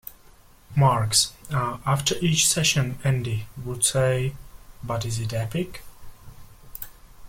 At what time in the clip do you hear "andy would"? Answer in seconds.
3.03-3.85